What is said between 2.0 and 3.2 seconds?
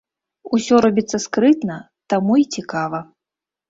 таму і цікава.